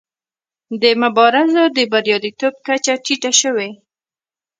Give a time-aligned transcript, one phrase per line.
[0.81, 3.69] د مبارزو د بریالیتوب کچه ټیټه شوې.